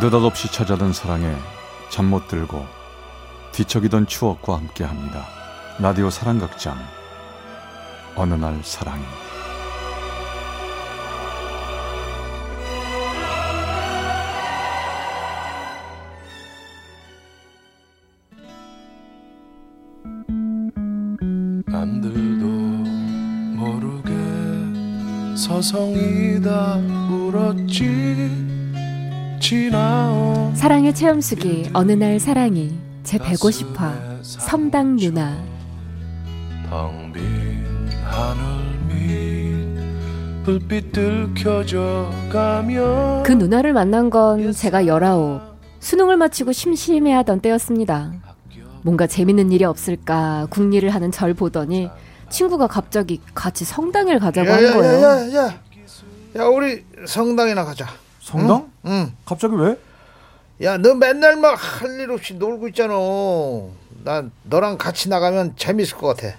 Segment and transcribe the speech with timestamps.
[0.00, 1.34] 느닷없이 찾아든 사랑에
[1.90, 2.66] 잠 못 들고
[3.52, 5.26] 뒤척이던 추억과 함께합니다.
[5.78, 6.78] 라디오 사랑극장.
[8.16, 9.04] 어느 날 사랑이.
[21.66, 22.46] 남들도
[23.56, 24.10] 모르게
[25.36, 26.76] 서성이다
[27.10, 28.59] 울었지
[30.54, 32.72] 사랑의 체험수기 어느 날 사랑이
[33.02, 35.42] 제 150화 성당 누나
[36.68, 45.40] 텅빈 하늘 밑 불빛들 켜져 가며 그 누나를 만난 건 제가 19
[45.80, 48.12] 수능을 마치고 심심해하던 때였습니다.
[48.82, 51.90] 뭔가 재밌는 일이 없을까 궁리를 하는 절 보더니
[52.28, 55.02] 친구가 갑자기 같이 성당을 가자고 한 거예요.
[55.02, 55.60] 야야야야
[56.36, 57.88] 야 우리 성당이나 가자
[58.20, 58.70] 성당?
[58.86, 59.12] 응.
[59.24, 59.78] 갑자기 왜?
[60.62, 62.94] 야 너 맨날 막 할 일 없이 놀고 있잖아
[64.04, 66.36] 난 너랑 같이 나가면 재밌을 것 같아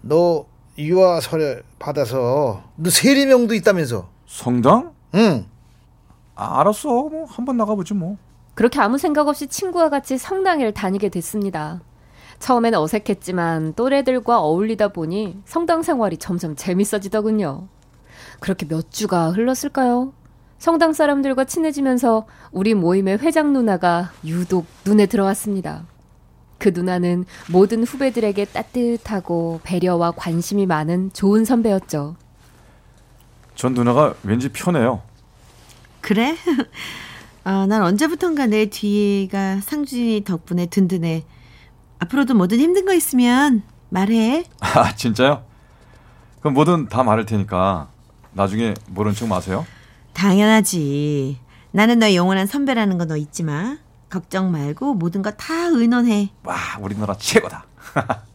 [0.00, 0.46] 너
[0.78, 4.92] 유아 서류 받아서 너 세리명도 있다면서 성당?
[5.14, 5.46] 응
[6.38, 6.88] 아, 알았어.
[6.88, 8.18] 뭐 한번 나가보지 뭐.
[8.54, 11.80] 그렇게 아무 생각 없이 친구와 같이 성당을 다니게 됐습니다.
[12.40, 17.68] 처음에는 어색했지만 또래들과 어울리다 보니 성당 생활이 점점 재밌어지더군요.
[18.40, 20.12] 그렇게 몇 주가 흘렀을까요?
[20.58, 25.84] 성당 사람들과 친해지면서 우리 모임의 회장 누나가 유독 눈에 들어왔습니다.
[26.58, 32.16] 그 누나는 모든 후배들에게 따뜻하고 배려와 관심이 많은 좋은 선배였죠.
[33.54, 35.02] 전 누나가 왠지 편해요.
[36.00, 36.36] 그래?
[37.44, 41.24] 아, 난 언제부턴가 내 뒤가 상준이 덕분에 든든해.
[41.98, 44.44] 앞으로도 뭐든 힘든 거 있으면 말해.
[44.60, 45.44] 아 진짜요?
[46.40, 47.88] 그럼 뭐든 다 말할 테니까
[48.32, 49.66] 나중에 모른 척 마세요.
[50.16, 51.38] 당연하지.
[51.72, 53.76] 나는 너의 영원한 선배라는 거 너 잊지 마.
[54.08, 56.30] 걱정 말고 모든 거 다 의논해.
[56.42, 57.64] 와 우리 누나 최고다.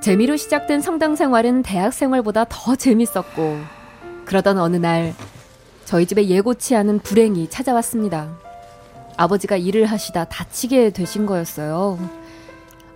[0.00, 3.58] 재미로 시작된 성당 생활은 대학 생활보다 더 재밌었고
[4.24, 5.14] 그러던 어느 날
[5.84, 8.28] 저희 집에 예고치 않은 불행이 찾아왔습니다.
[9.16, 11.98] 아버지가 일을 하시다 다치게 되신 거였어요.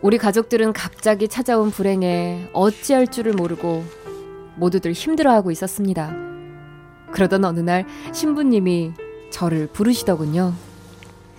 [0.02, 3.84] 우리 가족들은 갑자기 찾아온 불행에 어찌할 줄을 모르고
[4.56, 6.12] 모두들 힘들어하고 있었습니다.
[7.12, 8.94] 그러던 어느 날 신부님이
[9.30, 10.54] 저를 부르시더군요.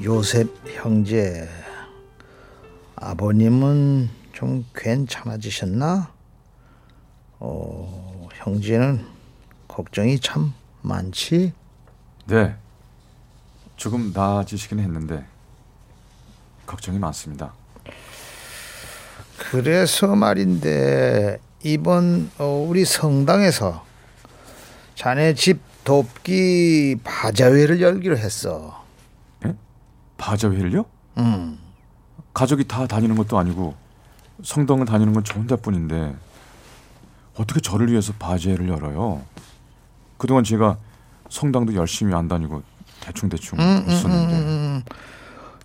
[0.01, 1.49] 요셉 형제
[2.95, 6.13] 아버님은 좀 괜찮아지셨나?
[7.39, 9.05] 어 형제는
[9.67, 11.51] 걱정이 참 많지
[12.27, 12.55] 네.
[13.75, 15.25] 조금 나아지시긴 했는데
[16.65, 17.53] 걱정이 많습니다.
[19.51, 23.83] 그래서 말인데 이번 어, 우리 성당에서
[24.95, 28.81] 자네 집 돕기 바자회를 열기로 했어.
[30.17, 30.85] 바자회를요?
[31.17, 31.59] 음.
[32.33, 33.75] 가족이 다 다니는 것도 아니고
[34.43, 36.15] 성당을 다니는 건 저 혼자뿐인데
[37.35, 39.21] 어떻게 저를 위해서 바자회를 열어요?
[40.17, 40.77] 그동안 제가
[41.29, 42.63] 성당도 열심히 안 다니고
[43.01, 44.83] 대충 대충 음, 음, 있었는데 음, 음.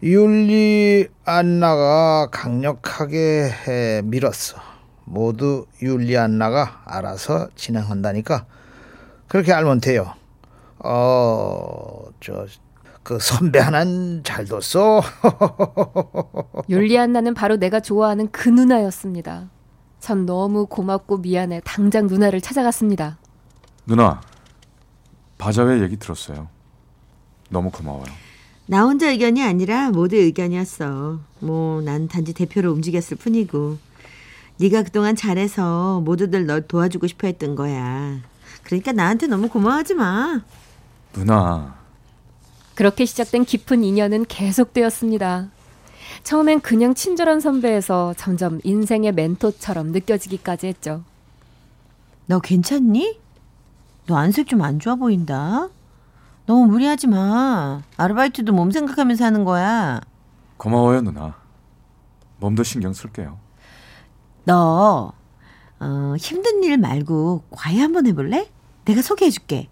[0.03, 4.59] 율리 안나가 강력하게 해 밀었어.
[5.05, 8.47] 모두 율리 안나가 알아서 진행한다니까
[9.27, 10.13] 그렇게 알면 돼요.
[10.79, 12.47] 어, 저
[13.09, 15.01] 그 선배 하나는 잘 뒀어.
[16.69, 19.49] 율리안나는 바로 내가 좋아하는 그 누나였습니다.
[19.99, 23.17] 전 너무 고맙고 미안해 당장 누나를 찾아갔습니다.
[23.87, 24.21] 누나
[25.39, 26.49] 바자회 얘기 들었어요.
[27.49, 28.28] 너무 고마워요.
[28.69, 31.21] 나 혼자 의견이 아니라 모두의 의견이었어.
[31.41, 33.79] 뭐 난 단지 대표로 움직였을 뿐이고.
[34.61, 38.19] 네가 그동안 잘해서 모두들 널 도와주고 싶어 했던 거야.
[38.65, 40.43] 그러니까 나한테 너무 고마워하지 마.
[41.12, 41.77] 누나
[42.75, 45.49] 그렇게 시작된 깊은 인연은 계속되었습니다.
[46.25, 51.03] 처음엔 그냥 친절한 선배에서 점점 인생의 멘토처럼 느껴지기까지 했죠.
[52.26, 53.19] 너 괜찮니?
[54.06, 55.69] 너 안색 좀 안 좋아 보인다.
[56.49, 57.83] 너무 무리하지 마.
[57.99, 60.00] 아르바이트도 몸 생각하면서 하는 거야.
[60.56, 61.35] 고마워요 누나.
[62.39, 63.39] 몸도 신경 쓸게요.
[64.45, 65.12] 너
[65.79, 68.49] 어, 힘든 일 말고 과외 한번 해볼래?
[68.87, 69.69] 내가 소개해줄게.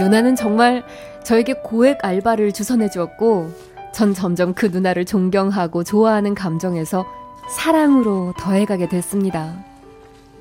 [0.00, 0.84] 누나는 정말
[1.22, 3.48] 저에게 고액 알바를 주선해 주었고,
[3.92, 7.06] 전 점점 그 누나를 존경하고 좋아하는 감정에서
[7.48, 9.54] 사랑으로 더해가게 됐습니다.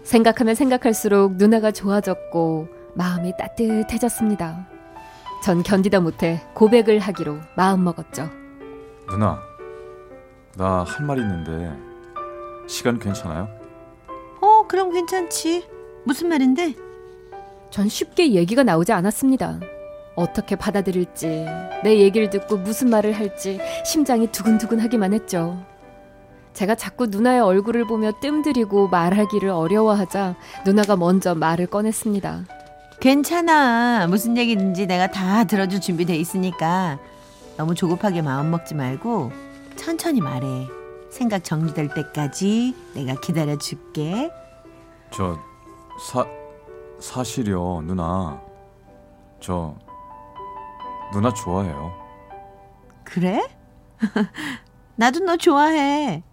[0.04, 4.68] 생각하면 생각할수록 누나가 좋아졌고, 마음이 따뜻해졌습니다.
[5.44, 8.30] 전 견디다 못해 고백을 하기로 마음먹었죠.
[9.10, 9.40] 누나
[10.56, 11.72] 나 할 말이 있는데
[12.68, 13.50] 시간 괜찮아요?
[14.42, 15.68] 어, 그럼 괜찮지.
[16.06, 16.76] 무슨 말인데?
[17.72, 19.60] 전 쉽게 얘기가 나오지 않았습니다.
[20.16, 21.46] 어떻게 받아들일지,
[21.84, 25.66] 내 얘기를 듣고 무슨 말을 할지 심장이 두근두근하기만 했죠.
[26.54, 30.36] 제가 자꾸 누나의 얼굴을 보며 뜸들이고 말하기를 어려워하자
[30.66, 32.46] 누나가 먼저 말을 꺼냈습니다.
[33.00, 34.08] 괜찮아.
[34.08, 37.00] 무슨 얘기든지 내가 다 들어줄 준비돼 있으니까
[37.58, 39.32] 너무 조급하게 마음 먹지 말고
[39.76, 40.68] 천천히 말해.
[41.10, 44.32] 생각 정리될 때까지 내가 기다려 줄게.
[45.12, 45.38] 저
[46.00, 46.26] 사
[47.00, 48.42] 사실요 누나
[49.40, 49.76] 저
[51.12, 51.92] 누나 좋아해요.
[53.04, 53.48] 그래?
[54.96, 56.24] 나도 너 좋아해.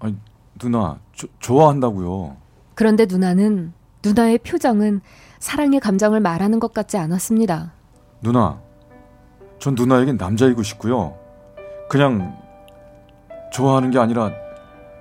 [0.00, 0.16] 아니
[0.58, 2.36] 누나 조, 좋아한다고요.
[2.74, 3.72] 그런데 누나는
[4.04, 5.00] 누나의 표정은
[5.38, 7.72] 사랑의 감정을 말하는 것 같지 않았습니다.
[8.22, 8.60] 누나
[9.58, 11.16] 전 누나에겐 남자이고 싶고요.
[11.88, 12.36] 그냥
[13.52, 14.32] 좋아하는 게 아니라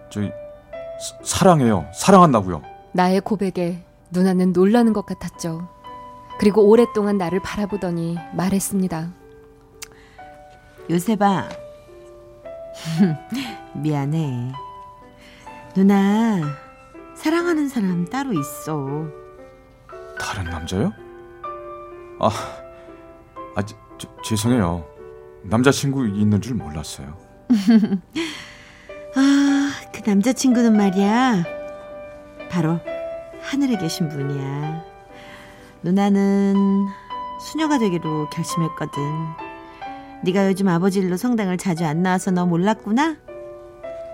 [0.10, 0.22] 저
[1.24, 1.86] 사랑해요.
[1.94, 2.62] 사랑한다고요.
[2.94, 5.68] 나의 고백에 누나는 놀라는 것 같았죠.
[6.40, 9.14] 그리고 오랫동안 나를 바라보더니 말했습니다.
[10.90, 11.50] 요새봐.
[13.76, 14.52] 미안해.
[15.80, 16.42] 누나,
[17.16, 19.08] 사랑하는 사람 따로 있어.
[20.20, 20.92] 다른 남자요?
[22.20, 22.30] 아,
[23.56, 24.86] 아 저, 저, 죄송해요.
[25.44, 27.18] 남자친구 있는 줄 몰랐어요.
[29.16, 31.46] 아, 그 남자친구는 말이야.
[32.52, 32.78] 바로
[33.40, 34.84] 하늘에 계신 분이야.
[35.82, 36.88] 누나는
[37.40, 39.02] 수녀가 되기로 결심했거든.
[40.26, 43.16] 네가 요즘 아버지 일로 성당을 자주 안 나와서 너 몰랐구나?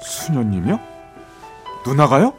[0.04, 0.95] 수녀님이요?
[1.86, 2.34] 누나가요?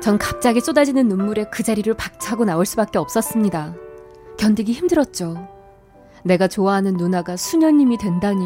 [0.00, 3.74] 전 갑자기 쏟아지는 눈물에 그 자리를 박차고 나올 수밖에 없었습니다.
[4.38, 5.48] 견디기 힘들었죠.
[6.24, 8.44] 내가 좋아하는 누나가 수녀님이 된다니.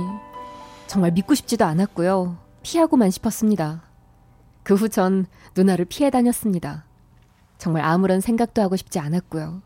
[0.86, 2.36] 정말 믿고 싶지도 않았고요.
[2.62, 3.82] 피하고만 싶었습니다.
[4.64, 5.26] 그 후 전
[5.56, 6.84] 누나를 피해 다녔습니다.
[7.58, 9.62] 정말 아무런 생각도 하고 싶지 않았고요.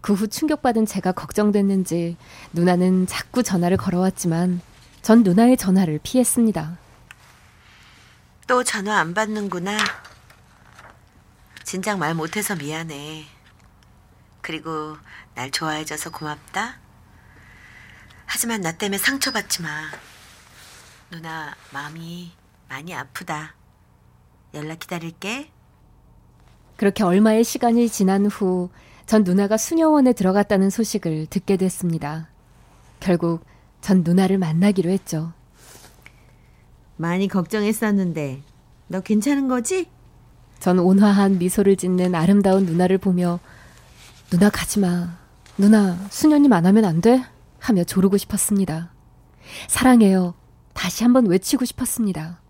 [0.00, 2.16] 그 후 충격받은 제가 걱정됐는지
[2.52, 4.60] 누나는 자꾸 전화를 걸어왔지만
[5.04, 6.78] 전 누나의 전화를 피했습니다.
[8.46, 9.76] 또 전화 안 받는구나.
[11.62, 13.26] 진작 말 못해서 미안해.
[14.40, 14.96] 그리고
[15.34, 16.78] 날 좋아해줘서 고맙다.
[18.26, 19.68] 하지만 나 때문에 상처받지 마.
[21.10, 22.32] 누나 마음이
[22.68, 23.54] 많이 아프다.
[24.54, 25.50] 연락 기다릴게.
[26.76, 28.70] 그렇게 얼마의 시간이 지난 후
[29.06, 32.28] 전 누나가 수녀원에 들어갔다는 소식을 듣게 됐습니다.
[33.00, 33.44] 결국
[33.84, 35.34] 전 누나를 만나기로 했죠.
[36.96, 38.40] 많이 걱정했었는데
[38.88, 39.90] 너 괜찮은 거지?
[40.58, 43.40] 전 온화한 미소를 짓는 아름다운 누나를 보며
[44.30, 45.18] 누나 가지 마.
[45.58, 47.26] 누나 수녀님 안 하면 안 돼?
[47.58, 48.90] 하며 조르고 싶었습니다.
[49.68, 50.32] 사랑해요.
[50.72, 52.40] 다시 한번 외치고 싶었습니다.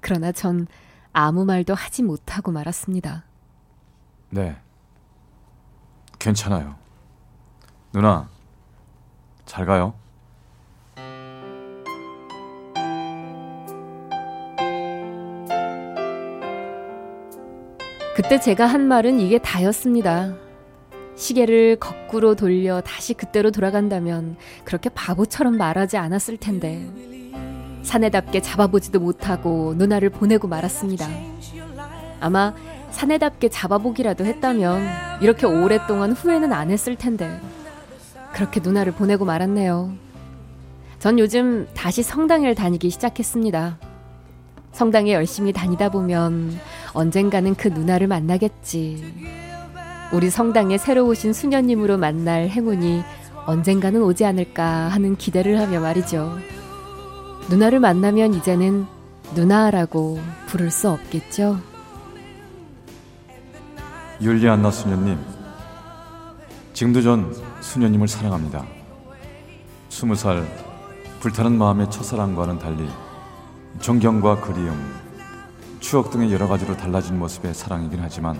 [0.00, 0.68] 그러나 전
[1.12, 3.24] 아무 말도 하지 못하고 말았습니다.
[4.30, 4.56] 네.
[6.20, 6.76] 괜찮아요.
[7.92, 8.28] 누나,
[9.46, 10.05] 잘 가요.
[18.16, 20.32] 그때 제가 한 말은 이게 다였습니다.
[21.16, 26.88] 시계를 거꾸로 돌려 다시 그때로 돌아간다면 그렇게 바보처럼 말하지 않았을 텐데
[27.82, 31.06] 사내답게 잡아보지도 못하고 누나를 보내고 말았습니다.
[32.18, 32.54] 아마
[32.90, 37.38] 사내답게 잡아보기라도 했다면 이렇게 오랫동안 후회는 안 했을 텐데
[38.32, 39.92] 그렇게 누나를 보내고 말았네요.
[41.00, 43.76] 전 요즘 다시 성당을 다니기 시작했습니다.
[44.72, 46.58] 성당에 열심히 다니다 보면
[46.96, 49.14] 언젠가는 그 누나를 만나겠지.
[50.12, 53.02] 우리 성당에 새로 오신 수녀님으로 만날 행운이
[53.44, 56.38] 언젠가는 오지 않을까 하는 기대를 하며 말이죠.
[57.50, 58.86] 누나를 만나면 이제는
[59.34, 61.60] 누나라고 부를 수 없겠죠?
[64.22, 65.18] 율리안나 수녀님,
[66.72, 68.64] 지금도 전 수녀님을 사랑합니다.
[69.90, 70.46] 스무 살
[71.20, 72.88] 불타는 마음의 첫사랑과는 달리
[73.80, 75.05] 존경과 그리움,
[75.88, 78.36] 추억 등의 여러 가지로 달라진 모습의 사랑이긴 하지만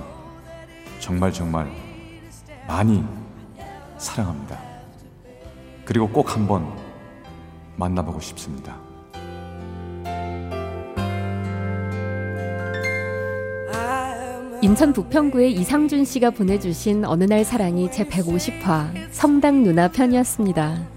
[0.98, 1.70] 정말 정말
[2.66, 3.04] 많이
[3.98, 4.60] 사랑합니다.
[5.84, 6.76] 그리고 꼭 한번
[7.76, 8.76] 만나보고 싶습니다.
[14.60, 20.95] 인천 부평구의 이상준 씨가 보내주신 어느 날 사랑이 제 150화 성당 누나 편이었습니다.